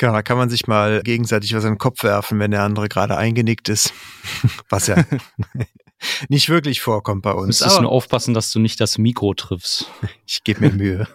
[0.00, 2.88] Genau, da kann man sich mal gegenseitig was in den Kopf werfen, wenn der andere
[2.88, 3.92] gerade eingenickt ist.
[4.70, 4.96] Was ja
[6.30, 7.58] nicht wirklich vorkommt bei uns.
[7.58, 9.90] Du müsstest nur aufpassen, dass du nicht das Mikro triffst.
[10.26, 11.08] Ich gebe mir Mühe.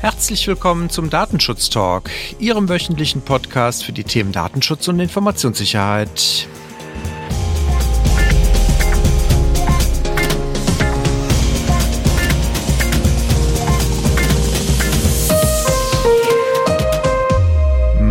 [0.00, 2.10] Herzlich willkommen zum Datenschutz Talk,
[2.40, 6.48] Ihrem wöchentlichen Podcast für die Themen Datenschutz und Informationssicherheit.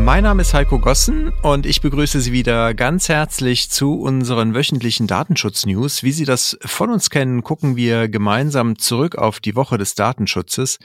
[0.07, 5.05] Mein Name ist Heiko Gossen und ich begrüße Sie wieder ganz herzlich zu unseren wöchentlichen
[5.05, 6.01] Datenschutz-News.
[6.01, 10.79] Wie Sie das von uns kennen, gucken wir gemeinsam zurück auf die Woche des Datenschutzes.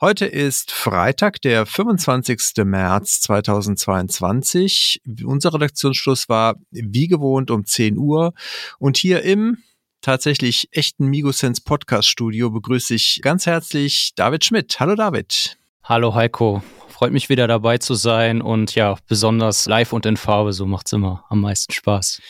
[0.00, 2.64] Heute ist Freitag, der 25.
[2.64, 5.02] März 2022.
[5.26, 8.32] Unser Redaktionsschluss war wie gewohnt um 10 Uhr
[8.78, 9.58] und hier im
[10.00, 14.80] tatsächlich echten Migosense Podcast Studio begrüße ich ganz herzlich David Schmidt.
[14.80, 15.58] Hallo David.
[15.88, 16.64] Hallo Heiko.
[16.88, 20.92] Freut mich wieder dabei zu sein und ja, besonders live und in Farbe, so macht's
[20.92, 22.20] immer am meisten Spaß.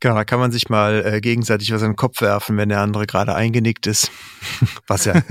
[0.00, 2.82] Genau, da kann man sich mal äh, gegenseitig was in den Kopf werfen, wenn der
[2.82, 4.10] andere gerade eingenickt ist.
[4.86, 5.22] Was ja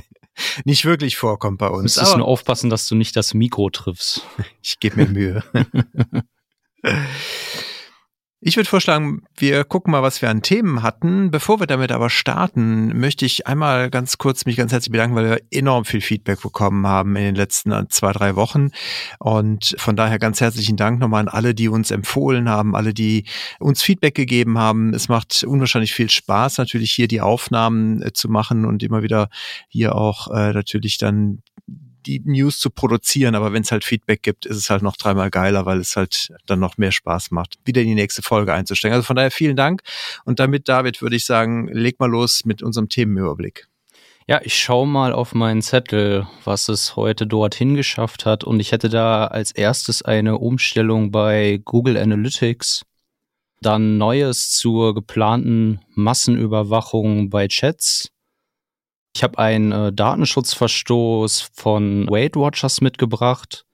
[0.64, 1.94] nicht wirklich vorkommt bei uns.
[1.94, 4.24] Du müsstest nur aufpassen, dass du nicht das Mikro triffst.
[4.62, 5.42] Ich gebe mir Mühe.
[8.46, 11.30] Ich würde vorschlagen, wir gucken mal, was wir an Themen hatten.
[11.30, 15.30] Bevor wir damit aber starten, möchte ich einmal ganz kurz mich ganz herzlich bedanken, weil
[15.30, 18.68] wir enorm viel Feedback bekommen haben in den letzten zwei, drei Wochen.
[19.18, 23.24] Und von daher ganz herzlichen Dank nochmal an alle, die uns empfohlen haben, alle, die
[23.60, 24.92] uns Feedback gegeben haben.
[24.92, 29.30] Es macht unwahrscheinlich viel Spaß, natürlich hier die Aufnahmen äh, zu machen und immer wieder
[29.68, 31.40] hier auch äh, natürlich dann
[32.06, 35.30] die News zu produzieren, aber wenn es halt Feedback gibt, ist es halt noch dreimal
[35.30, 38.94] geiler, weil es halt dann noch mehr Spaß macht, wieder in die nächste Folge einzusteigen.
[38.94, 39.82] Also von daher vielen Dank
[40.24, 43.68] und damit, David, würde ich sagen, leg mal los mit unserem Themenüberblick.
[44.26, 48.42] Ja, ich schaue mal auf meinen Zettel, was es heute dorthin geschafft hat.
[48.42, 52.86] Und ich hätte da als erstes eine Umstellung bei Google Analytics,
[53.60, 58.13] dann Neues zur geplanten Massenüberwachung bei Chats
[59.14, 63.64] ich habe einen äh, Datenschutzverstoß von Weight Watchers mitgebracht,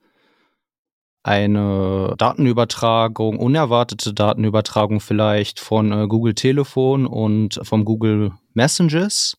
[1.23, 9.37] eine Datenübertragung, unerwartete Datenübertragung vielleicht von äh, Google Telefon und vom Google Messages.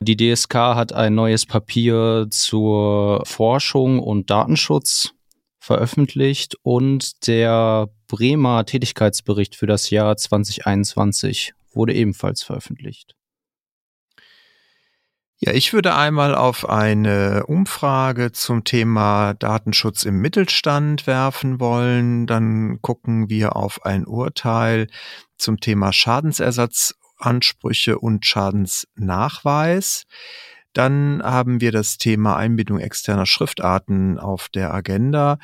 [0.00, 5.12] Die DSK hat ein neues Papier zur Forschung und Datenschutz
[5.58, 13.14] veröffentlicht und der Bremer Tätigkeitsbericht für das Jahr 2021 wurde ebenfalls veröffentlicht.
[15.38, 22.26] Ja, ich würde einmal auf eine Umfrage zum Thema Datenschutz im Mittelstand werfen wollen.
[22.26, 24.86] Dann gucken wir auf ein Urteil
[25.36, 30.04] zum Thema Schadensersatzansprüche und Schadensnachweis.
[30.72, 35.38] Dann haben wir das Thema Einbindung externer Schriftarten auf der Agenda.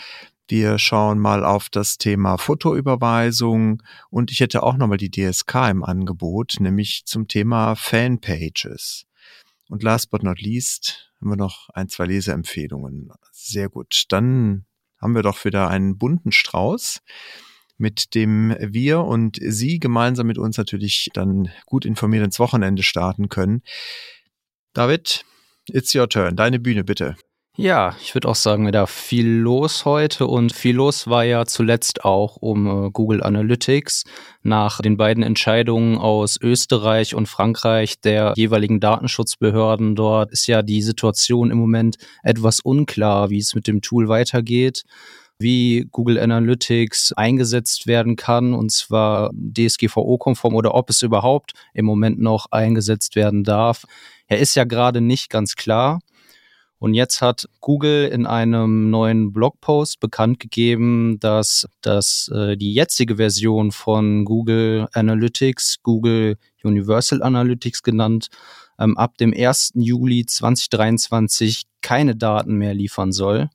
[0.48, 5.84] Wir schauen mal auf das Thema Fotoüberweisung und ich hätte auch nochmal die DSK im
[5.84, 9.04] Angebot, nämlich zum Thema Fanpages.
[9.72, 13.10] Und last but not least haben wir noch ein, zwei Leseempfehlungen.
[13.32, 14.04] Sehr gut.
[14.10, 14.66] Dann
[15.00, 17.00] haben wir doch wieder einen bunten Strauß,
[17.78, 23.30] mit dem wir und Sie gemeinsam mit uns natürlich dann gut informiert ins Wochenende starten
[23.30, 23.62] können.
[24.74, 25.24] David,
[25.68, 26.36] it's your turn.
[26.36, 27.16] Deine Bühne bitte.
[27.58, 32.02] Ja, ich würde auch sagen, da viel los heute und viel los war ja zuletzt
[32.02, 34.04] auch um äh, Google Analytics.
[34.42, 40.80] Nach den beiden Entscheidungen aus Österreich und Frankreich der jeweiligen Datenschutzbehörden dort ist ja die
[40.80, 44.84] Situation im Moment etwas unklar, wie es mit dem Tool weitergeht
[45.38, 52.20] wie Google Analytics eingesetzt werden kann, und zwar DSGVO-konform oder ob es überhaupt im Moment
[52.20, 53.84] noch eingesetzt werden darf.
[54.28, 55.98] Er ist ja gerade nicht ganz klar.
[56.82, 63.18] Und jetzt hat Google in einem neuen Blogpost bekannt gegeben, dass, dass äh, die jetzige
[63.18, 68.30] Version von Google Analytics, Google Universal Analytics genannt,
[68.80, 69.74] ähm, ab dem 1.
[69.76, 73.48] Juli 2023 keine Daten mehr liefern soll.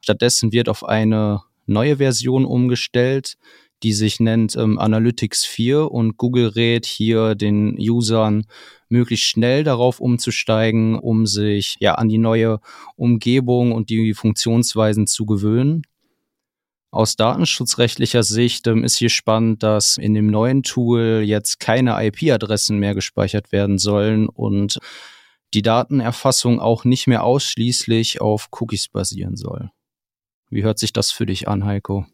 [0.00, 3.36] Stattdessen wird auf eine neue Version umgestellt,
[3.82, 8.46] die sich nennt ähm, Analytics 4 und Google rät hier den Usern
[8.88, 12.60] möglichst schnell darauf umzusteigen, um sich ja an die neue
[12.96, 15.82] Umgebung und die Funktionsweisen zu gewöhnen.
[16.92, 22.78] Aus datenschutzrechtlicher Sicht ähm, ist hier spannend, dass in dem neuen Tool jetzt keine IP-Adressen
[22.78, 24.78] mehr gespeichert werden sollen und
[25.54, 29.70] die Datenerfassung auch nicht mehr ausschließlich auf Cookies basieren soll.
[30.48, 32.06] Wie hört sich das für dich an, Heiko?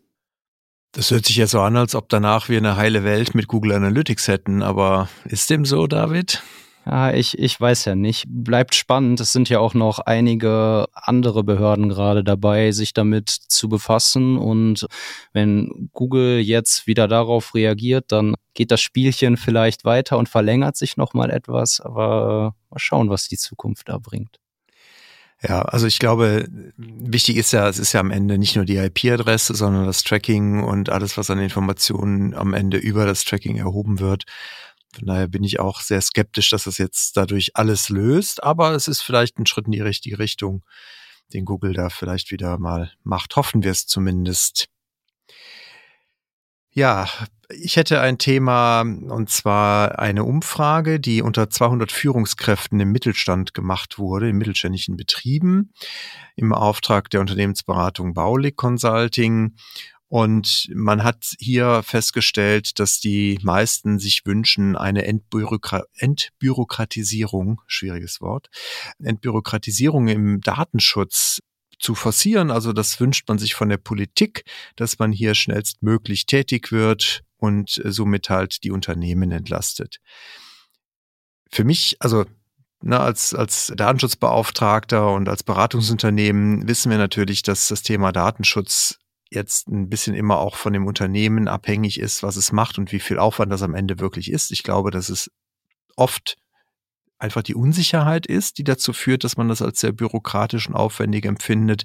[0.96, 3.72] Das hört sich ja so an, als ob danach wir eine heile Welt mit Google
[3.72, 6.43] Analytics hätten, aber ist dem so, David?
[6.87, 8.25] Ja, ich, ich weiß ja nicht.
[8.28, 9.20] Bleibt spannend.
[9.20, 14.38] Es sind ja auch noch einige andere Behörden gerade dabei, sich damit zu befassen.
[14.38, 14.87] Und
[15.34, 20.96] wenn Google jetzt wieder darauf reagiert, dann geht das Spielchen vielleicht weiter und verlängert sich
[20.96, 21.82] nochmal etwas.
[21.82, 24.38] Aber mal schauen, was die Zukunft da bringt.
[25.42, 28.76] Ja, also ich glaube, wichtig ist ja, es ist ja am Ende nicht nur die
[28.76, 34.00] IP-Adresse, sondern das Tracking und alles, was an Informationen am Ende über das Tracking erhoben
[34.00, 34.24] wird.
[34.94, 38.88] Von daher bin ich auch sehr skeptisch, dass es jetzt dadurch alles löst, aber es
[38.88, 40.64] ist vielleicht ein Schritt in die richtige Richtung,
[41.34, 43.36] den Google da vielleicht wieder mal macht.
[43.36, 44.68] Hoffen wir es zumindest.
[46.70, 47.08] Ja,
[47.50, 53.98] ich hätte ein Thema und zwar eine Umfrage, die unter 200 Führungskräften im Mittelstand gemacht
[53.98, 55.72] wurde, in mittelständischen Betrieben,
[56.34, 59.54] im Auftrag der Unternehmensberatung Baulig Consulting.
[60.08, 68.48] Und man hat hier festgestellt, dass die meisten sich wünschen, eine Entbürokra Entbürokratisierung, schwieriges Wort,
[69.02, 71.40] Entbürokratisierung im Datenschutz
[71.78, 72.50] zu forcieren.
[72.50, 74.44] Also das wünscht man sich von der Politik,
[74.76, 79.98] dass man hier schnellstmöglich tätig wird und somit halt die Unternehmen entlastet.
[81.50, 82.24] Für mich, also
[82.82, 88.98] na, als, als Datenschutzbeauftragter und als Beratungsunternehmen wissen wir natürlich, dass das Thema Datenschutz
[89.30, 93.00] jetzt ein bisschen immer auch von dem Unternehmen abhängig ist, was es macht und wie
[93.00, 94.50] viel Aufwand das am Ende wirklich ist.
[94.52, 95.30] Ich glaube, dass es
[95.96, 96.36] oft
[97.18, 101.24] einfach die Unsicherheit ist, die dazu führt, dass man das als sehr bürokratisch und aufwendig
[101.24, 101.84] empfindet.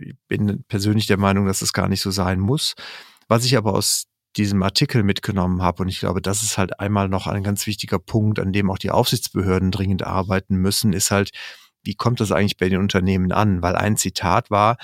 [0.00, 2.74] Ich bin persönlich der Meinung, dass es gar nicht so sein muss.
[3.26, 4.06] Was ich aber aus
[4.36, 7.98] diesem Artikel mitgenommen habe, und ich glaube, das ist halt einmal noch ein ganz wichtiger
[7.98, 11.30] Punkt, an dem auch die Aufsichtsbehörden dringend arbeiten müssen, ist halt,
[11.82, 13.62] wie kommt das eigentlich bei den Unternehmen an?
[13.62, 14.76] Weil ein Zitat war,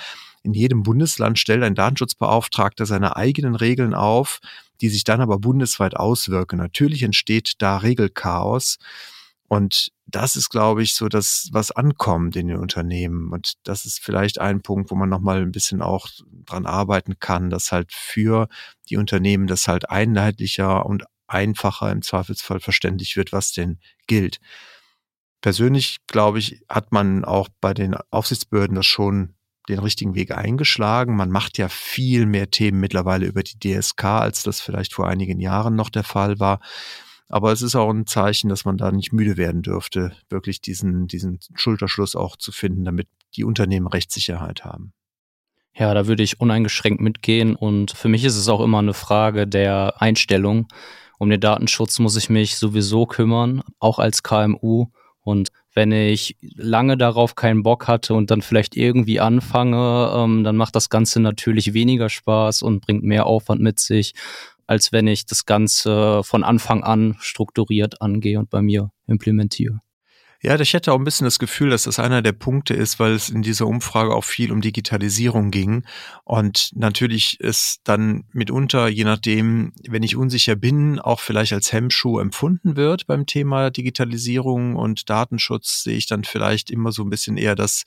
[0.43, 4.39] in jedem Bundesland stellt ein Datenschutzbeauftragter seine eigenen Regeln auf,
[4.81, 6.57] die sich dann aber bundesweit auswirken.
[6.57, 8.77] Natürlich entsteht da Regelchaos.
[9.51, 13.33] Und das ist, glaube ich, so das, was ankommt in den Unternehmen.
[13.33, 16.07] Und das ist vielleicht ein Punkt, wo man nochmal ein bisschen auch
[16.45, 18.47] dran arbeiten kann, dass halt für
[18.89, 24.39] die Unternehmen das halt einheitlicher und einfacher im Zweifelsfall verständlich wird, was denn gilt.
[25.41, 29.35] Persönlich, glaube ich, hat man auch bei den Aufsichtsbehörden das schon
[29.67, 31.17] den richtigen Weg eingeschlagen.
[31.17, 35.41] Man macht ja viel mehr Themen mittlerweile über die DSK, als das vielleicht vor einigen
[35.41, 36.61] Jahren noch der Fall war.
[37.31, 41.07] Aber es ist auch ein Zeichen, dass man da nicht müde werden dürfte, wirklich diesen,
[41.07, 44.91] diesen Schulterschluss auch zu finden, damit die Unternehmen Rechtssicherheit haben.
[45.73, 47.55] Ja, da würde ich uneingeschränkt mitgehen.
[47.55, 50.67] Und für mich ist es auch immer eine Frage der Einstellung.
[51.19, 54.87] Um den Datenschutz muss ich mich sowieso kümmern, auch als KMU.
[55.21, 60.57] Und wenn ich lange darauf keinen Bock hatte und dann vielleicht irgendwie anfange, ähm, dann
[60.57, 64.13] macht das Ganze natürlich weniger Spaß und bringt mehr Aufwand mit sich
[64.71, 69.81] als wenn ich das Ganze von Anfang an strukturiert angehe und bei mir implementiere.
[70.43, 73.11] Ja, ich hätte auch ein bisschen das Gefühl, dass das einer der Punkte ist, weil
[73.11, 75.83] es in dieser Umfrage auch viel um Digitalisierung ging.
[76.23, 82.17] Und natürlich ist dann mitunter, je nachdem, wenn ich unsicher bin, auch vielleicht als Hemmschuh
[82.17, 87.35] empfunden wird beim Thema Digitalisierung und Datenschutz, sehe ich dann vielleicht immer so ein bisschen
[87.35, 87.83] eher das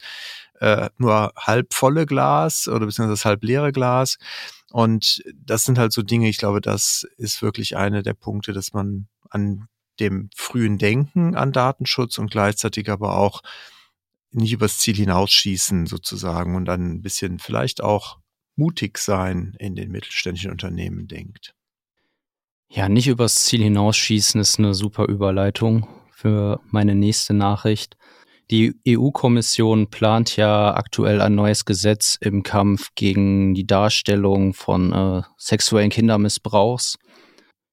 [0.64, 4.16] äh, nur halb volle Glas oder beziehungsweise das halb leere Glas.
[4.70, 8.72] Und das sind halt so Dinge, ich glaube, das ist wirklich eine der Punkte, dass
[8.72, 9.68] man an
[10.00, 13.42] dem frühen Denken an Datenschutz und gleichzeitig aber auch
[14.30, 18.18] nicht übers Ziel hinausschießen sozusagen und dann ein bisschen vielleicht auch
[18.56, 21.54] mutig sein in den mittelständischen Unternehmen denkt.
[22.68, 27.98] Ja, nicht übers Ziel hinausschießen ist eine super Überleitung für meine nächste Nachricht.
[28.50, 35.22] Die EU-Kommission plant ja aktuell ein neues Gesetz im Kampf gegen die Darstellung von äh,
[35.38, 36.98] sexuellen Kindermissbrauchs.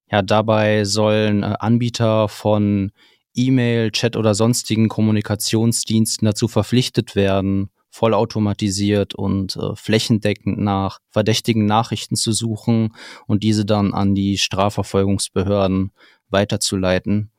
[0.10, 2.92] Ja, dabei sollen äh, Anbieter von
[3.34, 12.16] E-Mail, Chat oder sonstigen Kommunikationsdiensten dazu verpflichtet werden, vollautomatisiert und äh, flächendeckend nach verdächtigen Nachrichten
[12.16, 12.96] zu suchen
[13.28, 15.92] und diese dann an die Strafverfolgungsbehörden
[16.30, 17.31] weiterzuleiten.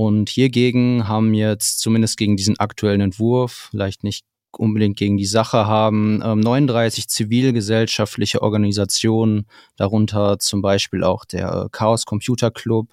[0.00, 5.66] Und hiergegen haben jetzt zumindest gegen diesen aktuellen Entwurf, vielleicht nicht unbedingt gegen die Sache
[5.66, 9.44] haben, 39 ähm, zivilgesellschaftliche Organisationen,
[9.76, 12.88] darunter zum Beispiel auch der Chaos Computer Club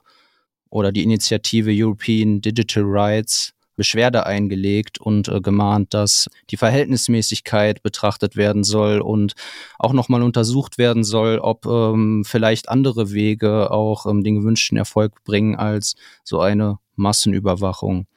[0.69, 8.35] oder die Initiative European Digital Rights, Beschwerde eingelegt und äh, gemahnt, dass die Verhältnismäßigkeit betrachtet
[8.35, 9.35] werden soll und
[9.79, 15.23] auch nochmal untersucht werden soll, ob ähm, vielleicht andere Wege auch ähm, den gewünschten Erfolg
[15.23, 18.07] bringen als so eine Massenüberwachung.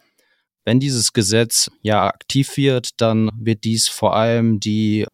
[0.65, 5.07] Wenn dieses Gesetz ja aktiv wird, dann wird dies vor allem die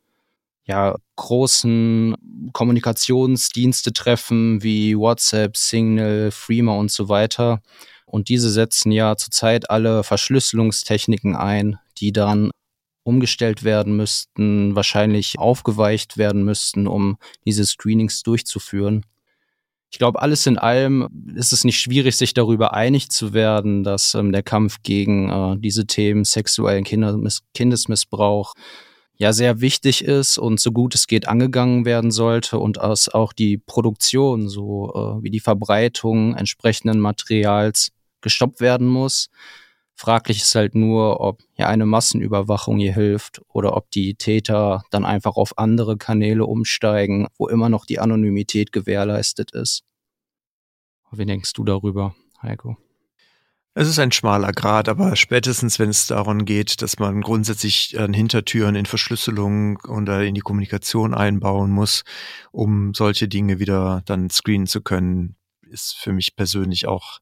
[0.67, 2.17] ja, großen
[2.53, 7.63] Kommunikationsdienste treffen wie WhatsApp, Signal, Freema und so weiter.
[8.07, 12.51] Und diese setzen ja zurzeit alle Verschlüsselungstechniken ein, die dann
[13.03, 19.05] umgestellt werden müssten, wahrscheinlich aufgeweicht werden müssten, um diese Screenings durchzuführen.
[19.91, 24.15] Ich glaube, alles in allem ist es nicht schwierig, sich darüber einig zu werden, dass
[24.15, 28.55] ähm, der Kampf gegen äh, diese Themen sexuellen Kindermiss Kindesmissbrauch
[29.19, 33.33] ja sehr wichtig ist und so gut es geht angegangen werden sollte und dass auch
[33.33, 39.29] die Produktion so äh, wie die Verbreitung entsprechenden Materials gestoppt werden muss.
[39.95, 45.07] Fraglich ist halt nur, ob ja eine Massenüberwachung hier hilft oder ob die Täter dann
[45.07, 49.85] einfach auf andere Kanäle umsteigen, wo immer noch die Anonymität gewährleistet ist.
[51.13, 52.77] Wie denkst du darüber, Heiko?
[53.79, 58.15] Es ist ein schmaler Grad, aber spätestens, wenn es darum geht, dass man grundsätzlich an
[58.15, 62.05] Hintertüren in Verschlüsselung oder in die Kommunikation einbauen muss,
[62.53, 65.37] um solche Dinge wieder dann screenen zu können,
[65.71, 67.19] ist für mich persönlich auch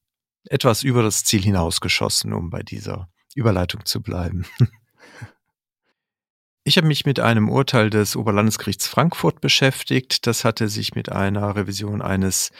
[0.49, 4.47] etwas über das Ziel hinausgeschossen, um bei dieser Überleitung zu bleiben.
[6.67, 10.27] Ich habe mich mit einem Urteil des Oberlandesgerichts Frankfurt beschäftigt.
[10.27, 12.53] Das hatte sich mit einer Revision eines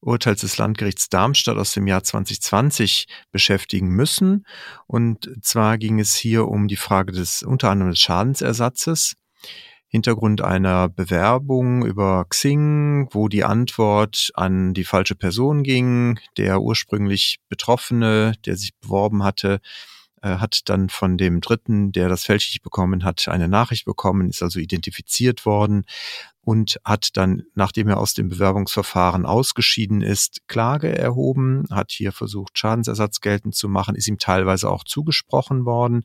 [0.00, 4.46] Urteils des Landgerichts Darmstadt aus dem Jahr 2020 beschäftigen müssen.
[4.86, 9.16] Und zwar ging es hier um die Frage des unter anderem des Schadensersatzes.
[9.92, 16.18] Hintergrund einer Bewerbung über Xing, wo die Antwort an die falsche Person ging.
[16.38, 19.60] Der ursprünglich Betroffene, der sich beworben hatte,
[20.22, 24.42] äh, hat dann von dem Dritten, der das fälschlich bekommen hat, eine Nachricht bekommen, ist
[24.42, 25.84] also identifiziert worden
[26.40, 32.58] und hat dann, nachdem er aus dem Bewerbungsverfahren ausgeschieden ist, Klage erhoben, hat hier versucht,
[32.58, 36.04] Schadensersatz geltend zu machen, ist ihm teilweise auch zugesprochen worden.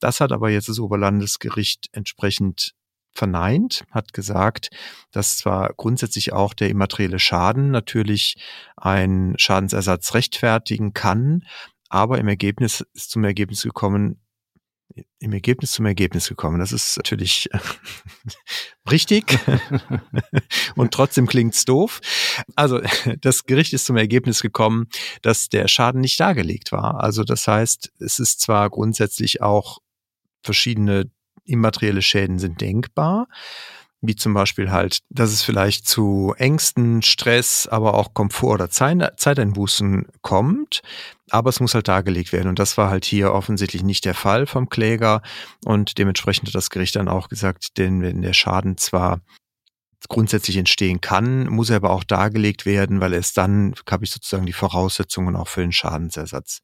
[0.00, 2.74] Das hat aber jetzt das Oberlandesgericht entsprechend
[3.16, 4.70] verneint, hat gesagt,
[5.10, 8.36] dass zwar grundsätzlich auch der immaterielle Schaden natürlich
[8.76, 11.44] einen Schadensersatz rechtfertigen kann,
[11.88, 14.20] aber im Ergebnis ist zum Ergebnis gekommen,
[15.18, 16.58] im Ergebnis zum Ergebnis gekommen.
[16.58, 17.50] Das ist natürlich
[18.90, 19.38] richtig
[20.76, 22.00] und trotzdem klingt's doof.
[22.54, 22.80] Also
[23.20, 24.88] das Gericht ist zum Ergebnis gekommen,
[25.22, 27.02] dass der Schaden nicht dargelegt war.
[27.02, 29.78] Also das heißt, es ist zwar grundsätzlich auch
[30.42, 31.10] verschiedene
[31.46, 33.28] immaterielle Schäden sind denkbar,
[34.00, 40.06] wie zum Beispiel halt, dass es vielleicht zu Ängsten, Stress, aber auch Komfort- oder Zeiteinbußen
[40.22, 40.82] kommt.
[41.30, 42.48] Aber es muss halt dargelegt werden.
[42.48, 45.22] Und das war halt hier offensichtlich nicht der Fall vom Kläger.
[45.64, 49.20] Und dementsprechend hat das Gericht dann auch gesagt, denn wenn der Schaden zwar
[50.08, 54.46] grundsätzlich entstehen kann, muss er aber auch dargelegt werden, weil erst dann habe ich sozusagen
[54.46, 56.60] die Voraussetzungen auch für den Schadensersatz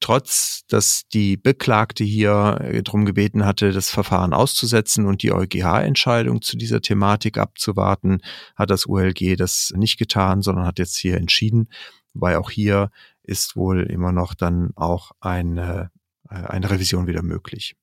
[0.00, 6.42] trotz, dass die Beklagte hier äh, darum gebeten hatte, das Verfahren auszusetzen und die EuGH-Entscheidung
[6.42, 8.20] zu dieser Thematik abzuwarten,
[8.56, 11.68] hat das ULG das nicht getan, sondern hat jetzt hier entschieden,
[12.14, 12.90] weil auch hier
[13.22, 15.90] ist wohl immer noch dann auch eine,
[16.30, 17.76] äh, eine Revision wieder möglich.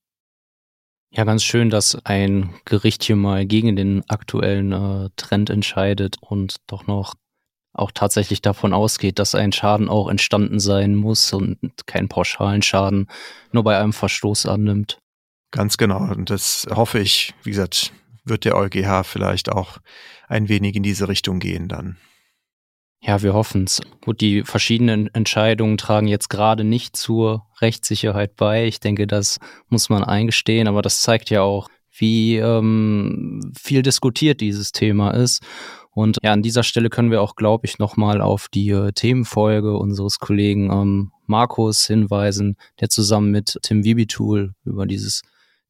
[1.12, 6.57] Ja, ganz schön, dass ein Gericht hier mal gegen den aktuellen äh, Trend entscheidet und
[6.67, 7.13] doch noch
[7.75, 13.08] auch tatsächlich davon ausgeht, dass ein Schaden auch entstanden sein muss und keinen pauschalen Schaden
[13.51, 14.98] nur bei einem Verstoß annimmt.
[15.51, 16.00] Ganz genau.
[16.00, 17.91] Und das hoffe ich, wie gesagt,
[18.24, 19.77] wird der EuGH vielleicht auch
[20.27, 21.98] ein wenig in diese Richtung gehen dann.
[23.01, 23.82] Ja, wir hoffen es.
[24.01, 28.65] Gut, die verschiedenen Entscheidungen tragen jetzt gerade nicht zur Rechtssicherheit bei.
[28.65, 29.39] Ich denke, das
[29.70, 35.44] muss man eingestehen, aber das zeigt ja auch, wie ähm, viel diskutiert dieses Thema ist
[35.95, 39.77] und ja, an dieser Stelle können wir auch, glaube ich, nochmal auf die äh, Themenfolge
[39.77, 45.21] unseres Kollegen ähm, Markus hinweisen, der zusammen mit Tim Wibitool über dieses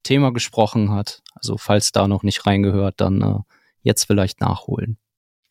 [0.02, 1.22] Thema gesprochen hat.
[1.36, 3.36] Also falls da noch nicht reingehört, dann äh,
[3.84, 4.98] jetzt vielleicht nachholen.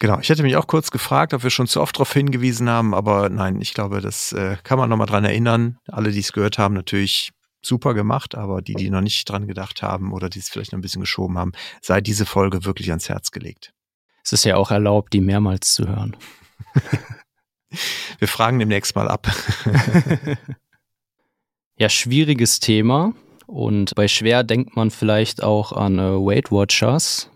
[0.01, 2.95] Genau, ich hätte mich auch kurz gefragt, ob wir schon zu oft darauf hingewiesen haben,
[2.95, 5.79] aber nein, ich glaube, das äh, kann man nochmal dran erinnern.
[5.87, 7.31] Alle, die es gehört haben, natürlich
[7.63, 10.81] super gemacht, aber die, die noch nicht dran gedacht haben oder die es vielleicht noch
[10.81, 13.73] ein bisschen geschoben haben, sei diese Folge wirklich ans Herz gelegt.
[14.25, 16.17] Es ist ja auch erlaubt, die mehrmals zu hören.
[18.19, 19.31] Wir fragen demnächst mal ab.
[21.77, 23.13] ja, schwieriges Thema.
[23.47, 27.31] Und bei schwer denkt man vielleicht auch an äh, Weight Watchers.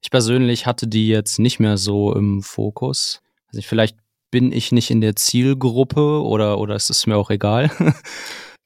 [0.00, 3.20] Ich persönlich hatte die jetzt nicht mehr so im Fokus.
[3.48, 3.96] Also vielleicht
[4.30, 7.70] bin ich nicht in der Zielgruppe oder, oder ist es mir auch egal.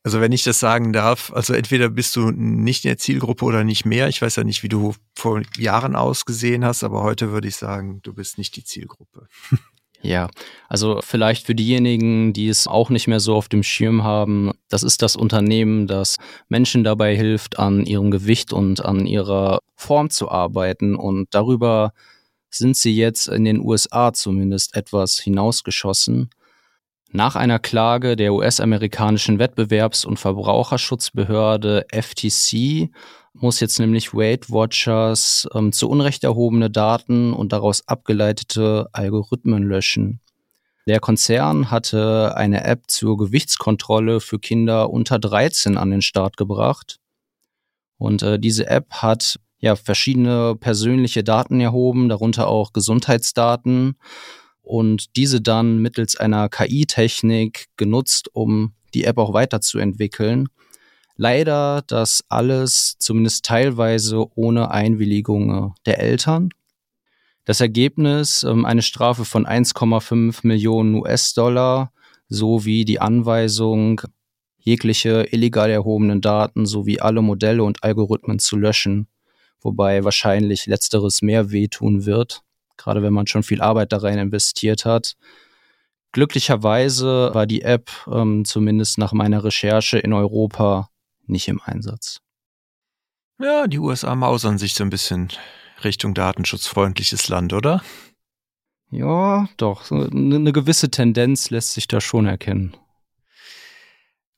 [0.05, 3.63] Also wenn ich das sagen darf, also entweder bist du nicht in der Zielgruppe oder
[3.63, 4.09] nicht mehr.
[4.09, 8.01] Ich weiß ja nicht, wie du vor Jahren ausgesehen hast, aber heute würde ich sagen,
[8.03, 9.29] du bist nicht die Zielgruppe.
[10.05, 10.31] Ja,
[10.69, 14.83] also vielleicht für diejenigen, die es auch nicht mehr so auf dem Schirm haben, das
[14.83, 16.17] ist das Unternehmen, das
[16.49, 20.97] Menschen dabei hilft, an ihrem Gewicht und an ihrer Form zu arbeiten.
[20.97, 21.93] Und darüber
[22.51, 26.31] sind sie jetzt in den USA zumindest etwas hinausgeschossen.
[27.15, 32.91] Nach einer Klage der US-amerikanischen Wettbewerbs- und Verbraucherschutzbehörde FTC
[33.35, 40.21] muss jetzt nämlich Weight Watchers ähm, zu Unrecht erhobene Daten und daraus abgeleitete Algorithmen löschen.
[40.87, 46.99] Der Konzern hatte eine App zur Gewichtskontrolle für Kinder unter 13 an den Start gebracht.
[47.99, 53.97] Und äh, diese App hat ja verschiedene persönliche Daten erhoben, darunter auch Gesundheitsdaten
[54.63, 60.49] und diese dann mittels einer KI-Technik genutzt, um die App auch weiterzuentwickeln.
[61.17, 66.51] Leider das alles zumindest teilweise ohne Einwilligung äh, der Eltern.
[67.45, 71.93] Das Ergebnis ähm, eine Strafe von 1,5 Millionen US-Dollar
[72.29, 74.01] sowie die Anweisung,
[74.59, 79.09] jegliche illegal erhobenen Daten sowie alle Modelle und Algorithmen zu löschen,
[79.61, 82.43] wobei wahrscheinlich letzteres mehr wehtun wird,
[82.77, 85.15] gerade wenn man schon viel Arbeit da rein investiert hat.
[86.13, 90.89] Glücklicherweise war die App ähm, zumindest nach meiner Recherche in Europa
[91.27, 92.21] nicht im Einsatz.
[93.39, 95.29] Ja, die USA mausern sich so ein bisschen
[95.83, 97.83] Richtung datenschutzfreundliches Land, oder?
[98.91, 99.91] Ja, doch.
[99.91, 102.77] Eine gewisse Tendenz lässt sich da schon erkennen.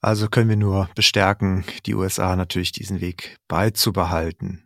[0.01, 4.64] Also können wir nur bestärken, die USA natürlich diesen Weg beizubehalten.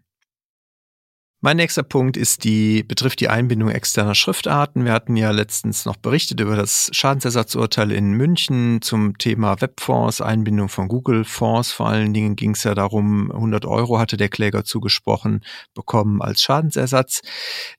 [1.40, 4.84] Mein nächster Punkt ist die, betrifft die Einbindung externer Schriftarten.
[4.84, 10.68] Wir hatten ja letztens noch berichtet über das Schadensersatzurteil in München zum Thema Webfonds, Einbindung
[10.68, 11.70] von Google-Fonds.
[11.70, 16.42] Vor allen Dingen ging es ja darum, 100 Euro hatte der Kläger zugesprochen bekommen als
[16.42, 17.20] Schadensersatz.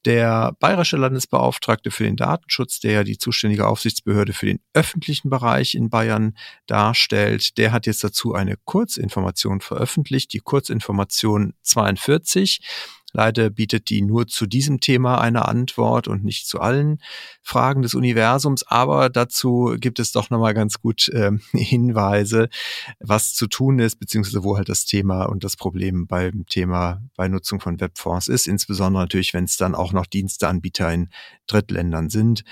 [0.05, 5.75] Der bayerische Landesbeauftragte für den Datenschutz, der ja die zuständige Aufsichtsbehörde für den öffentlichen Bereich
[5.75, 12.61] in Bayern darstellt, der hat jetzt dazu eine Kurzinformation veröffentlicht, die Kurzinformation 42.
[13.13, 17.01] Leider bietet die nur zu diesem Thema eine Antwort und nicht zu allen
[17.41, 22.49] Fragen des Universums, aber dazu gibt es doch nochmal ganz gut äh, Hinweise,
[22.99, 27.27] was zu tun ist, beziehungsweise wo halt das Thema und das Problem beim Thema bei
[27.27, 31.09] Nutzung von Webfonds ist, insbesondere natürlich, wenn es dann auch noch Diensteanbieter in
[31.47, 32.43] Drittländern sind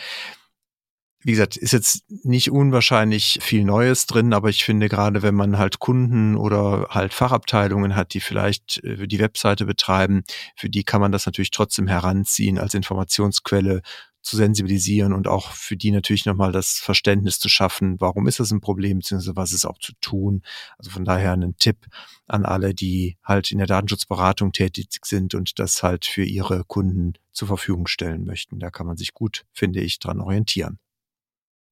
[1.22, 5.58] wie gesagt, ist jetzt nicht unwahrscheinlich viel Neues drin, aber ich finde gerade, wenn man
[5.58, 10.24] halt Kunden oder halt Fachabteilungen hat, die vielleicht äh, die Webseite betreiben,
[10.56, 13.82] für die kann man das natürlich trotzdem heranziehen als Informationsquelle
[14.22, 18.52] zu sensibilisieren und auch für die natürlich nochmal das Verständnis zu schaffen, warum ist das
[18.52, 20.44] ein Problem, beziehungsweise was ist auch zu tun.
[20.78, 21.88] Also von daher ein Tipp
[22.28, 27.14] an alle, die halt in der Datenschutzberatung tätig sind und das halt für ihre Kunden
[27.32, 28.60] zur Verfügung stellen möchten.
[28.60, 30.80] Da kann man sich gut, finde ich, dran orientieren.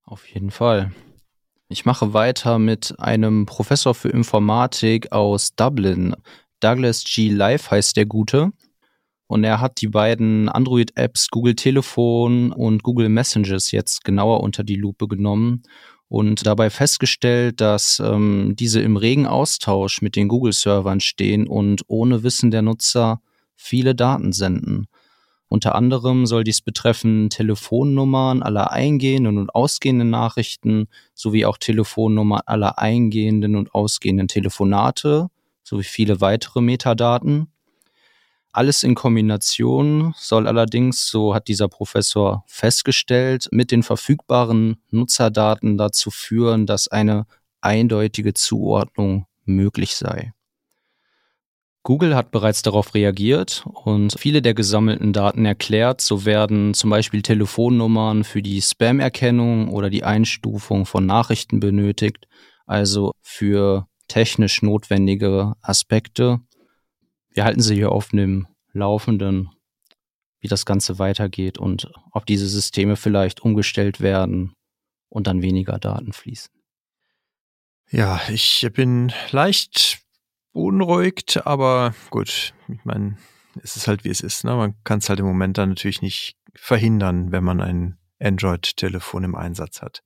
[0.06, 0.91] Auf jeden Fall.
[1.68, 6.15] Ich mache weiter mit einem Professor für Informatik aus Dublin.
[6.60, 7.30] Douglas G.
[7.30, 8.52] Live heißt der Gute.
[9.28, 14.76] Und er hat die beiden Android-Apps Google Telefon und Google Messages jetzt genauer unter die
[14.76, 15.63] Lupe genommen
[16.08, 22.22] und dabei festgestellt, dass ähm, diese im regen Austausch mit den Google-Servern stehen und ohne
[22.22, 23.22] Wissen der Nutzer
[23.56, 24.86] viele Daten senden.
[25.48, 32.80] Unter anderem soll dies betreffen Telefonnummern aller eingehenden und ausgehenden Nachrichten sowie auch Telefonnummern aller
[32.80, 35.30] eingehenden und ausgehenden Telefonate
[35.64, 37.48] sowie viele weitere Metadaten.
[38.52, 46.10] Alles in Kombination soll allerdings, so hat dieser Professor festgestellt, mit den verfügbaren Nutzerdaten dazu
[46.10, 47.26] führen, dass eine
[47.60, 50.34] eindeutige Zuordnung möglich sei.
[51.86, 56.02] Google hat bereits darauf reagiert und viele der gesammelten Daten erklärt.
[56.02, 62.28] So werden zum Beispiel Telefonnummern für die Spam-Erkennung oder die Einstufung von Nachrichten benötigt,
[62.65, 66.39] also für technisch notwendige Aspekte.
[67.30, 69.52] Wir halten sie hier auf dem Laufenden,
[70.39, 74.56] wie das Ganze weitergeht und ob diese Systeme vielleicht umgestellt werden
[75.10, 76.50] und dann weniger Daten fließen.
[77.91, 80.05] Ja, ich bin leicht
[80.56, 83.18] beunruhigt, aber gut, ich meine,
[83.62, 84.46] es ist halt wie es ist.
[84.46, 84.56] Ne?
[84.56, 89.36] Man kann es halt im Moment dann natürlich nicht verhindern, wenn man ein Android-Telefon im
[89.36, 90.02] Einsatz hat.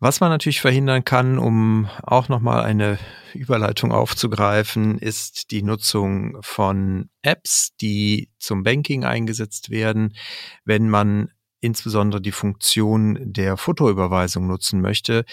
[0.00, 2.98] Was man natürlich verhindern kann, um auch nochmal eine
[3.34, 10.14] Überleitung aufzugreifen, ist die Nutzung von Apps, die zum Banking eingesetzt werden,
[10.64, 11.28] wenn man
[11.60, 15.24] insbesondere die Funktion der Fotoüberweisung nutzen möchte.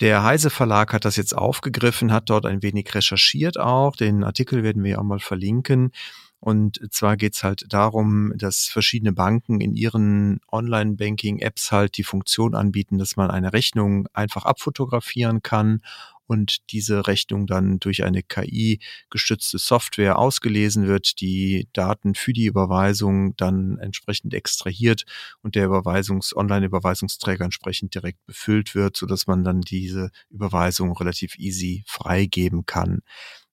[0.00, 3.96] Der Heise Verlag hat das jetzt aufgegriffen, hat dort ein wenig recherchiert auch.
[3.96, 5.90] Den Artikel werden wir auch mal verlinken.
[6.38, 12.98] Und zwar geht's halt darum, dass verschiedene Banken in ihren Online-Banking-Apps halt die Funktion anbieten,
[12.98, 15.80] dass man eine Rechnung einfach abfotografieren kann
[16.26, 22.46] und diese Rechnung dann durch eine KI gestützte Software ausgelesen wird, die Daten für die
[22.46, 25.04] Überweisung dann entsprechend extrahiert
[25.42, 31.38] und der Überweisungs Online-Überweisungsträger entsprechend direkt befüllt wird, so dass man dann diese Überweisung relativ
[31.38, 33.02] easy freigeben kann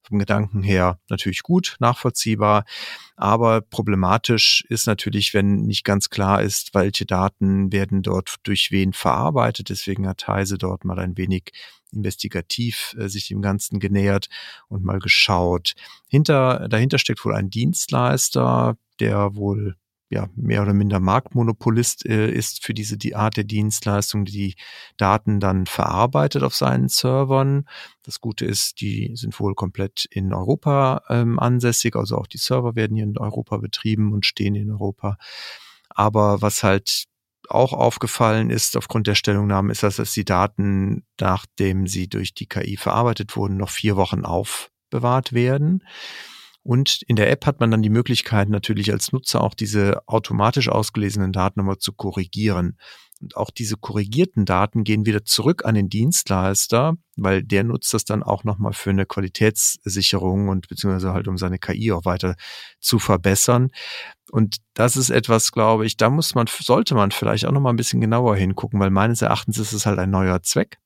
[0.03, 2.65] vom Gedanken her natürlich gut, nachvollziehbar.
[3.15, 8.93] Aber problematisch ist natürlich, wenn nicht ganz klar ist, welche Daten werden dort durch wen
[8.93, 9.69] verarbeitet.
[9.69, 11.51] Deswegen hat Heise dort mal ein wenig
[11.91, 14.27] investigativ äh, sich dem Ganzen genähert
[14.67, 15.73] und mal geschaut.
[16.09, 19.75] Hinter, dahinter steckt wohl ein Dienstleister, der wohl
[20.13, 24.55] ja, mehr oder minder Marktmonopolist äh, ist für diese die Art der Dienstleistung, die
[24.95, 27.67] Daten dann verarbeitet auf seinen Servern.
[28.03, 32.75] Das Gute ist, die sind wohl komplett in Europa ähm, ansässig, also auch die Server
[32.75, 35.17] werden hier in Europa betrieben und stehen in Europa.
[35.89, 37.05] Aber was halt
[37.49, 42.77] auch aufgefallen ist aufgrund der Stellungnahme, ist, dass die Daten, nachdem sie durch die KI
[42.77, 45.83] verarbeitet wurden, noch vier Wochen aufbewahrt werden.
[46.63, 50.69] Und in der App hat man dann die Möglichkeit, natürlich als Nutzer auch diese automatisch
[50.69, 52.77] ausgelesenen Daten nochmal zu korrigieren.
[53.21, 58.05] Und auch diese korrigierten Daten gehen wieder zurück an den Dienstleister, weil der nutzt das
[58.05, 62.35] dann auch nochmal für eine Qualitätssicherung und beziehungsweise halt um seine KI auch weiter
[62.79, 63.69] zu verbessern.
[64.31, 67.77] Und das ist etwas, glaube ich, da muss man, sollte man vielleicht auch nochmal ein
[67.77, 70.79] bisschen genauer hingucken, weil meines Erachtens ist es halt ein neuer Zweck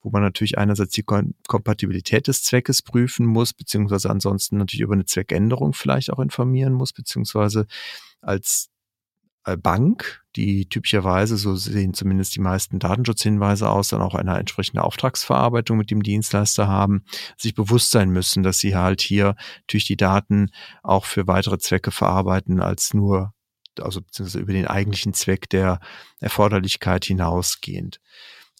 [0.00, 5.06] wo man natürlich einerseits die Kompatibilität des Zweckes prüfen muss, beziehungsweise ansonsten natürlich über eine
[5.06, 7.66] Zweckänderung vielleicht auch informieren muss, beziehungsweise
[8.20, 8.70] als
[9.44, 14.82] äh, Bank, die typischerweise, so sehen zumindest die meisten Datenschutzhinweise aus, dann auch eine entsprechende
[14.82, 17.04] Auftragsverarbeitung mit dem Dienstleister haben,
[17.36, 20.50] sich bewusst sein müssen, dass sie halt hier natürlich die Daten
[20.82, 23.32] auch für weitere Zwecke verarbeiten als nur,
[23.80, 25.78] also beziehungsweise über den eigentlichen Zweck der
[26.20, 28.00] Erforderlichkeit hinausgehend.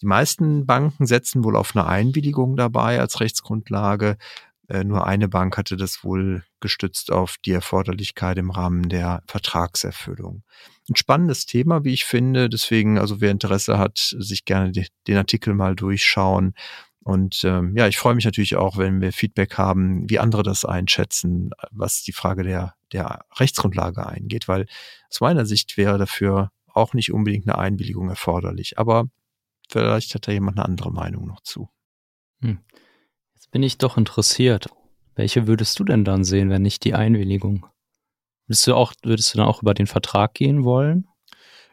[0.01, 4.17] Die meisten Banken setzen wohl auf eine Einwilligung dabei als Rechtsgrundlage.
[4.67, 10.43] Äh, nur eine Bank hatte das wohl gestützt auf die Erforderlichkeit im Rahmen der Vertragserfüllung.
[10.89, 12.49] Ein spannendes Thema, wie ich finde.
[12.49, 14.71] Deswegen, also wer Interesse hat, sich gerne
[15.07, 16.53] den Artikel mal durchschauen.
[17.03, 20.65] Und ähm, ja, ich freue mich natürlich auch, wenn wir Feedback haben, wie andere das
[20.65, 24.65] einschätzen, was die Frage der, der Rechtsgrundlage eingeht, weil
[25.11, 28.79] aus meiner Sicht wäre dafür auch nicht unbedingt eine Einwilligung erforderlich.
[28.79, 29.05] Aber
[29.69, 31.69] Vielleicht hat da jemand eine andere Meinung noch zu.
[32.41, 32.59] Hm.
[33.33, 34.67] Jetzt bin ich doch interessiert.
[35.15, 37.65] Welche würdest du denn dann sehen, wenn nicht die Einwilligung?
[38.47, 41.07] Würdest du auch, würdest du dann auch über den Vertrag gehen wollen?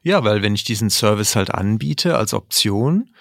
[0.02, 3.14] Ja, weil wenn ich diesen Service halt anbiete als Option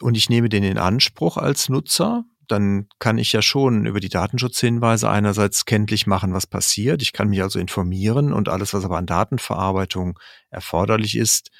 [0.00, 4.08] und ich nehme den in Anspruch als Nutzer, dann kann ich ja schon über die
[4.08, 7.00] Datenschutzhinweise einerseits kenntlich machen, was passiert.
[7.00, 10.18] Ich kann mich also informieren und alles, was aber an Datenverarbeitung
[10.50, 11.50] erforderlich ist,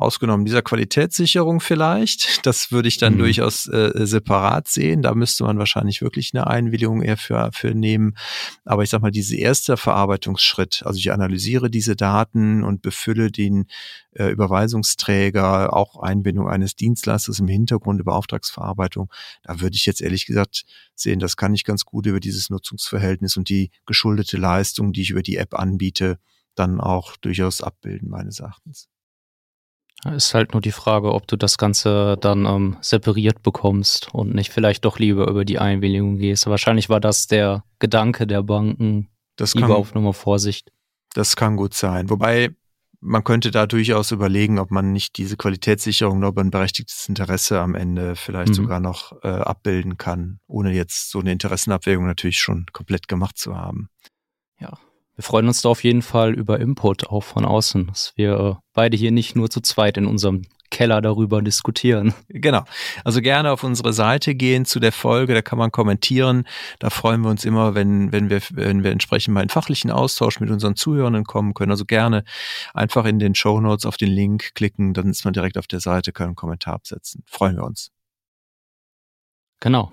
[0.00, 2.46] Ausgenommen dieser Qualitätssicherung vielleicht.
[2.46, 3.18] Das würde ich dann mhm.
[3.18, 5.02] durchaus äh, separat sehen.
[5.02, 8.14] Da müsste man wahrscheinlich wirklich eine Einwilligung eher für, für nehmen.
[8.64, 13.66] Aber ich sag mal, diese erste Verarbeitungsschritt, also ich analysiere diese Daten und befülle den
[14.12, 19.10] äh, Überweisungsträger, auch Einbindung eines Dienstleisters im Hintergrund über Auftragsverarbeitung,
[19.42, 23.36] da würde ich jetzt ehrlich gesagt sehen, das kann ich ganz gut über dieses Nutzungsverhältnis
[23.36, 26.20] und die geschuldete Leistung, die ich über die App anbiete,
[26.54, 28.88] dann auch durchaus abbilden, meines Erachtens.
[30.04, 34.52] Ist halt nur die Frage, ob du das Ganze dann ähm, separiert bekommst und nicht
[34.52, 36.46] vielleicht doch lieber über die Einwilligung gehst.
[36.46, 39.08] Wahrscheinlich war das der Gedanke der Banken.
[39.34, 40.70] Das lieber kann, auf Nummer Vorsicht.
[41.14, 42.10] Das kann gut sein.
[42.10, 42.54] Wobei
[43.00, 47.60] man könnte da durchaus überlegen, ob man nicht diese Qualitätssicherung noch über ein berechtigtes Interesse
[47.60, 48.54] am Ende vielleicht mhm.
[48.54, 53.56] sogar noch äh, abbilden kann, ohne jetzt so eine Interessenabwägung natürlich schon komplett gemacht zu
[53.56, 53.88] haben.
[54.60, 54.78] Ja,
[55.18, 58.54] wir freuen uns da auf jeden Fall über Input auch von außen, dass wir äh,
[58.72, 62.14] beide hier nicht nur zu zweit in unserem Keller darüber diskutieren.
[62.28, 62.62] Genau.
[63.02, 66.44] Also gerne auf unsere Seite gehen zu der Folge, da kann man kommentieren.
[66.78, 70.38] Da freuen wir uns immer, wenn, wenn wir, wenn wir entsprechend mal in fachlichen Austausch
[70.38, 71.72] mit unseren Zuhörenden kommen können.
[71.72, 72.22] Also gerne
[72.72, 75.80] einfach in den Show Notes auf den Link klicken, dann ist man direkt auf der
[75.80, 77.24] Seite, kann einen Kommentar absetzen.
[77.26, 77.90] Freuen wir uns.
[79.58, 79.90] Genau.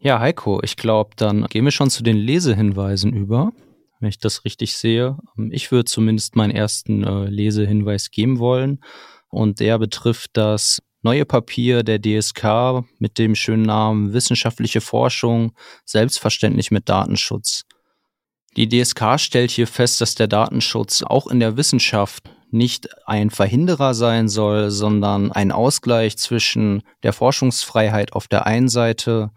[0.00, 3.52] Ja, Heiko, ich glaube, dann gehen wir schon zu den Lesehinweisen über
[4.00, 5.16] wenn ich das richtig sehe.
[5.38, 8.80] Ähm, ich würde zumindest meinen ersten äh, Lesehinweis geben wollen.
[9.28, 15.52] Und der betrifft das neue Papier der DSK mit dem schönen Namen Wissenschaftliche Forschung,
[15.84, 17.64] selbstverständlich mit Datenschutz.
[18.56, 23.94] Die DSK stellt hier fest, dass der Datenschutz auch in der Wissenschaft nicht ein Verhinderer
[23.94, 29.30] sein soll, sondern ein Ausgleich zwischen der Forschungsfreiheit auf der einen Seite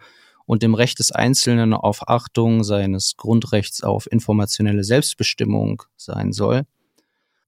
[0.45, 6.63] und dem Recht des Einzelnen auf Achtung seines Grundrechts auf informationelle Selbstbestimmung sein soll.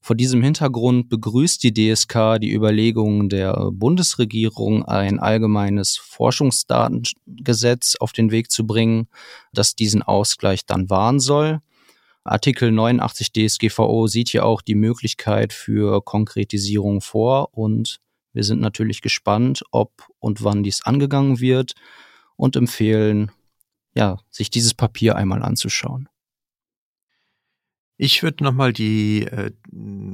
[0.05, 8.29] Vor diesem Hintergrund begrüßt die DSK die Überlegungen der Bundesregierung, ein allgemeines Forschungsdatengesetz auf den
[8.29, 9.07] Weg zu bringen,
[9.51, 11.59] das diesen Ausgleich dann wahren soll.
[12.23, 17.99] Artikel 89 DSGVO sieht hier auch die Möglichkeit für Konkretisierung vor und
[18.31, 21.73] wir sind natürlich gespannt, ob und wann dies angegangen wird
[22.35, 23.31] und empfehlen,
[23.93, 26.09] ja, sich dieses Papier einmal anzuschauen.
[27.97, 29.51] Ich würde nochmal die äh,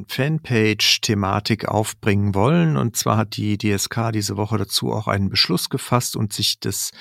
[0.08, 2.78] Fanpage-Thematik aufbringen wollen.
[2.78, 6.92] Und zwar hat die DSK diese Woche dazu auch einen Beschluss gefasst und sich des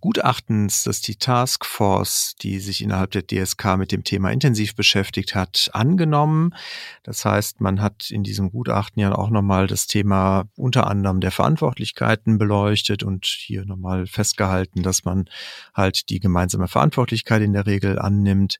[0.00, 5.70] Gutachtens, das die Taskforce, die sich innerhalb der DSK mit dem Thema intensiv beschäftigt hat,
[5.72, 6.54] angenommen.
[7.02, 11.32] Das heißt, man hat in diesem Gutachten ja auch nochmal das Thema unter anderem der
[11.32, 15.28] Verantwortlichkeiten beleuchtet und hier nochmal festgehalten, dass man
[15.74, 18.58] halt die gemeinsame Verantwortlichkeit in der Regel annimmt.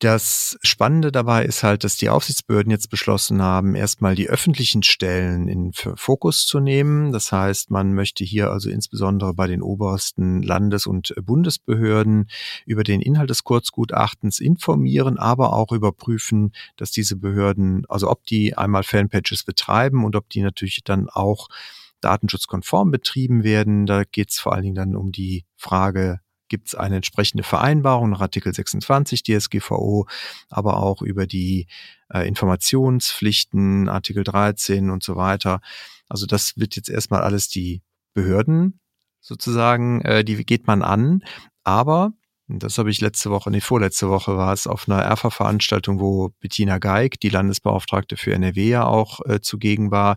[0.00, 5.46] Das Spannende dabei ist halt, dass die Aufsichtsbehörden jetzt beschlossen haben, erstmal die öffentlichen Stellen
[5.46, 7.12] in Fokus zu nehmen.
[7.12, 12.30] Das heißt, man möchte hier also insbesondere bei den obersten Landes- und Bundesbehörden
[12.64, 18.56] über den Inhalt des Kurzgutachtens informieren, aber auch überprüfen, dass diese Behörden, also ob die
[18.56, 21.48] einmal Fanpages betreiben und ob die natürlich dann auch
[22.00, 23.84] datenschutzkonform betrieben werden.
[23.84, 28.10] Da geht es vor allen Dingen dann um die Frage gibt es eine entsprechende Vereinbarung
[28.10, 30.06] nach Artikel 26 DSGVO,
[30.50, 31.66] aber auch über die
[32.12, 35.62] äh, Informationspflichten, Artikel 13 und so weiter.
[36.08, 37.80] Also das wird jetzt erstmal alles die
[38.12, 38.80] Behörden
[39.20, 41.22] sozusagen, äh, die geht man an.
[41.62, 42.12] Aber
[42.58, 46.78] das habe ich letzte Woche, nee, vorletzte Woche war es auf einer ERFA-Veranstaltung, wo Bettina
[46.78, 50.16] Geig, die Landesbeauftragte für NRW ja auch äh, zugegen war,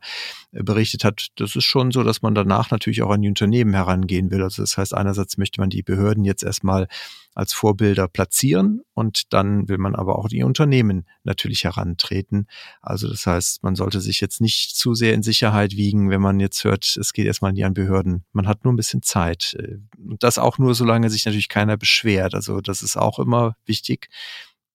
[0.51, 3.73] äh, berichtet hat, das ist schon so, dass man danach natürlich auch an die Unternehmen
[3.73, 4.41] herangehen will.
[4.41, 6.87] Also das heißt, einerseits möchte man die Behörden jetzt erstmal
[7.35, 12.47] als Vorbilder platzieren und dann will man aber auch die Unternehmen natürlich herantreten.
[12.81, 16.39] Also das heißt, man sollte sich jetzt nicht zu sehr in Sicherheit wiegen, wenn man
[16.39, 18.23] jetzt hört, es geht erstmal nie an Behörden.
[18.33, 19.57] Man hat nur ein bisschen Zeit.
[19.97, 22.35] Und das auch nur, solange sich natürlich keiner beschwert.
[22.35, 24.09] Also das ist auch immer wichtig.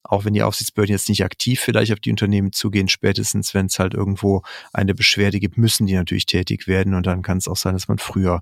[0.03, 3.79] Auch wenn die Aufsichtsbehörden jetzt nicht aktiv vielleicht auf die Unternehmen zugehen, spätestens wenn es
[3.79, 4.43] halt irgendwo
[4.73, 7.89] eine Beschwerde gibt, müssen die natürlich tätig werden und dann kann es auch sein, dass
[7.89, 8.41] man früher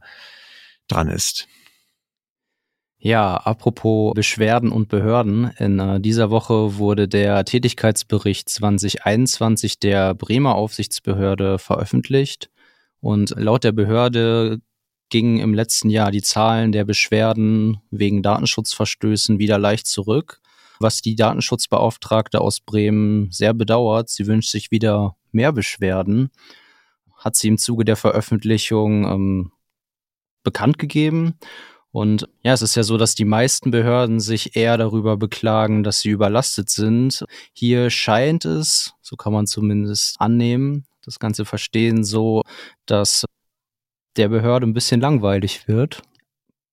[0.87, 1.49] dran ist.
[2.99, 5.51] Ja, apropos Beschwerden und Behörden.
[5.59, 12.51] In äh, dieser Woche wurde der Tätigkeitsbericht 2021 der Bremer Aufsichtsbehörde veröffentlicht.
[13.01, 14.61] Und laut der Behörde
[15.11, 20.41] gingen im letzten Jahr die Zahlen der Beschwerden wegen Datenschutzverstößen wieder leicht zurück,
[20.81, 24.09] was die Datenschutzbeauftragte aus Bremen sehr bedauert.
[24.09, 26.31] Sie wünscht sich wieder mehr Beschwerden,
[27.17, 29.53] hat sie im Zuge der Veröffentlichung ähm,
[30.43, 31.35] bekannt gegeben.
[31.97, 36.01] Und ja, es ist ja so, dass die meisten Behörden sich eher darüber beklagen, dass
[36.01, 37.25] sie überlastet sind.
[37.55, 42.43] Hier scheint es, so kann man zumindest annehmen, das Ganze verstehen, so,
[42.85, 43.25] dass
[44.19, 46.03] der Behörde ein bisschen langweilig wird.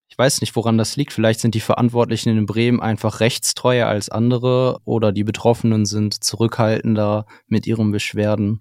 [0.10, 1.14] Ich weiß nicht, woran das liegt.
[1.14, 7.28] Vielleicht sind die Verantwortlichen in Bremen einfach rechtstreuer als andere oder die Betroffenen sind zurückhaltender
[7.48, 8.60] mit ihren Beschwerden.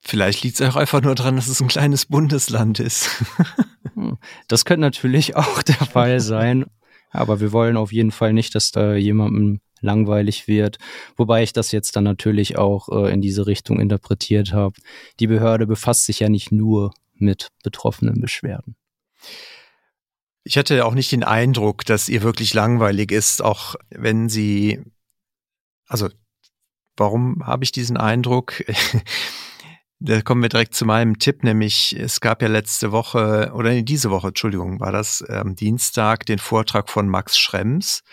[0.00, 3.10] Vielleicht liegt es auch einfach nur daran, dass es ein kleines Bundesland ist.
[3.94, 6.66] Hm, das könnte natürlich auch der Fall sein.
[7.10, 10.78] Aber wir wollen auf jeden Fall nicht, dass da jemandem langweilig wird.
[11.16, 14.74] Wobei ich das jetzt dann natürlich auch äh, in diese Richtung interpretiert habe.
[15.20, 18.76] Die Behörde befasst sich ja nicht nur mit betroffenen Beschwerden.
[20.44, 24.80] Ich hatte auch nicht den Eindruck, dass ihr wirklich langweilig ist, auch wenn sie,
[25.86, 26.08] also
[26.96, 28.64] warum habe ich diesen Eindruck?
[30.00, 34.10] Da kommen wir direkt zu meinem Tipp, nämlich es gab ja letzte Woche, oder diese
[34.10, 38.04] Woche, Entschuldigung, war das ähm, Dienstag, den Vortrag von Max Schrems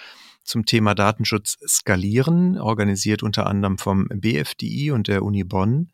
[0.44, 5.92] zum Thema Datenschutz skalieren, organisiert unter anderem vom BFDI und der Uni Bonn.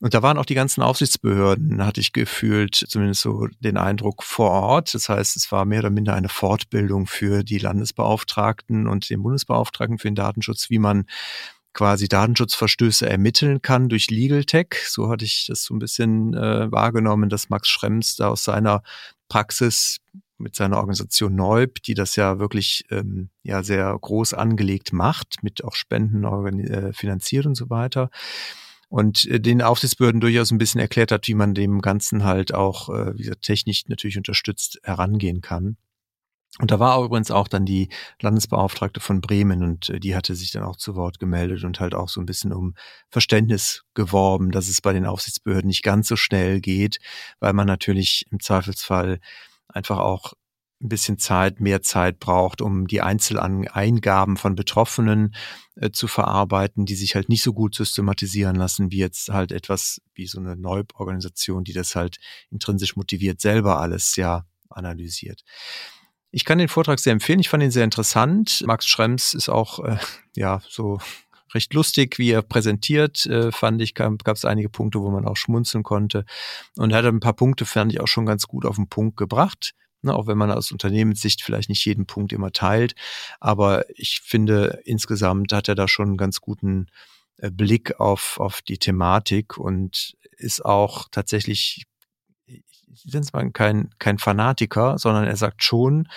[0.00, 4.50] Und da waren auch die ganzen Aufsichtsbehörden, hatte ich gefühlt, zumindest so den Eindruck vor
[4.50, 4.92] Ort.
[4.92, 9.96] Das heißt, es war mehr oder minder eine Fortbildung für die Landesbeauftragten und den Bundesbeauftragten
[9.96, 11.06] für den Datenschutz, wie man
[11.74, 14.68] quasi Datenschutzverstöße ermitteln kann durch Legal Tech.
[14.86, 18.82] So hatte ich das so ein bisschen äh, wahrgenommen, dass Max Schrems da aus seiner
[19.28, 19.98] Praxis
[20.38, 25.64] mit seiner Organisation Neub, die das ja wirklich ähm, ja sehr groß angelegt macht, mit
[25.64, 26.24] auch Spenden
[26.60, 28.10] äh, finanziert und so weiter.
[28.88, 32.88] Und äh, den Aufsichtsbehörden durchaus ein bisschen erklärt hat, wie man dem Ganzen halt auch,
[32.88, 35.76] äh, wie gesagt, technisch natürlich unterstützt herangehen kann.
[36.60, 37.88] Und da war übrigens auch dann die
[38.20, 41.94] Landesbeauftragte von Bremen und äh, die hatte sich dann auch zu Wort gemeldet und halt
[41.94, 42.74] auch so ein bisschen um
[43.10, 46.98] Verständnis geworben, dass es bei den Aufsichtsbehörden nicht ganz so schnell geht,
[47.40, 49.18] weil man natürlich im Zweifelsfall
[49.66, 50.34] einfach auch
[50.80, 55.34] ein bisschen Zeit, mehr Zeit braucht, um die Einzeleingaben von Betroffenen
[55.76, 60.00] äh, zu verarbeiten, die sich halt nicht so gut systematisieren lassen, wie jetzt halt etwas
[60.14, 62.18] wie so eine Neub-Organisation, die das halt
[62.50, 65.42] intrinsisch motiviert selber alles ja analysiert.
[66.36, 67.38] Ich kann den Vortrag sehr empfehlen.
[67.38, 68.64] Ich fand ihn sehr interessant.
[68.66, 69.98] Max Schrems ist auch äh,
[70.34, 70.98] ja so
[71.54, 75.36] recht lustig, wie er präsentiert, äh, fand ich, gab es einige Punkte, wo man auch
[75.36, 76.24] schmunzeln konnte.
[76.76, 79.16] Und er hat ein paar Punkte, fand ich auch schon ganz gut auf den Punkt
[79.16, 79.74] gebracht.
[80.02, 82.96] Ne, auch wenn man aus Unternehmenssicht vielleicht nicht jeden Punkt immer teilt.
[83.38, 86.88] Aber ich finde, insgesamt hat er da schon einen ganz guten
[87.36, 91.84] äh, Blick auf, auf die Thematik und ist auch tatsächlich,
[93.32, 96.08] mal kein, kein Fanatiker, sondern er sagt schon,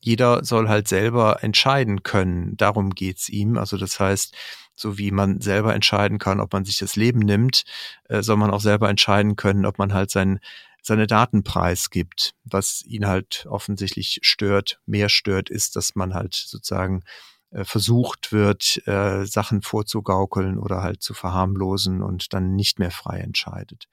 [0.00, 2.56] jeder soll halt selber entscheiden können.
[2.56, 3.56] Darum geht's ihm.
[3.56, 4.34] Also das heißt,
[4.74, 7.64] so wie man selber entscheiden kann, ob man sich das Leben nimmt,
[8.08, 10.40] äh, soll man auch selber entscheiden können, ob man halt sein,
[10.82, 12.34] seine Daten preisgibt.
[12.44, 17.04] Was ihn halt offensichtlich stört, mehr stört, ist, dass man halt sozusagen
[17.52, 23.18] äh, versucht wird, äh, Sachen vorzugaukeln oder halt zu verharmlosen und dann nicht mehr frei
[23.20, 23.88] entscheidet.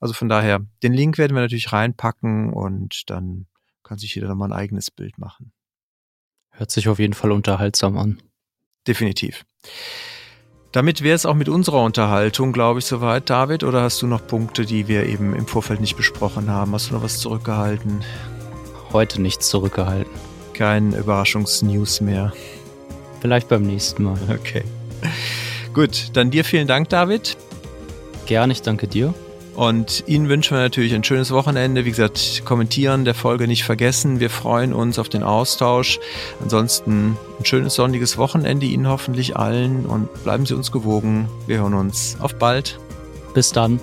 [0.00, 3.46] Also von daher, den Link werden wir natürlich reinpacken und dann
[3.82, 5.52] kann sich jeder nochmal ein eigenes Bild machen.
[6.50, 8.20] Hört sich auf jeden Fall unterhaltsam an.
[8.86, 9.44] Definitiv.
[10.72, 13.64] Damit wäre es auch mit unserer Unterhaltung, glaube ich, soweit, David.
[13.64, 16.72] Oder hast du noch Punkte, die wir eben im Vorfeld nicht besprochen haben?
[16.72, 18.04] Hast du noch was zurückgehalten?
[18.92, 20.12] Heute nichts zurückgehalten.
[20.52, 22.32] Kein Überraschungsnews mehr.
[23.20, 24.18] Vielleicht beim nächsten Mal.
[24.28, 24.64] Okay.
[25.72, 27.36] Gut, dann dir vielen Dank, David.
[28.26, 29.14] Gerne, ich danke dir.
[29.58, 31.84] Und Ihnen wünschen wir natürlich ein schönes Wochenende.
[31.84, 34.20] Wie gesagt, kommentieren der Folge nicht vergessen.
[34.20, 35.98] Wir freuen uns auf den Austausch.
[36.40, 41.28] Ansonsten ein schönes sonniges Wochenende Ihnen hoffentlich allen und bleiben Sie uns gewogen.
[41.48, 42.16] Wir hören uns.
[42.20, 42.78] Auf bald.
[43.34, 43.80] Bis dann.